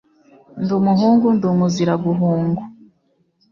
[0.61, 2.61] Ndi umuhungu ndi umuziraguhungu